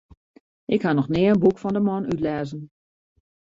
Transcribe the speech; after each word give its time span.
Ik 0.73 0.81
ha 0.85 0.91
noch 0.93 1.11
nea 1.13 1.31
in 1.33 1.41
boek 1.43 1.57
fan 1.61 1.75
de 1.75 1.81
man 1.87 2.07
útlêzen. 2.11 2.61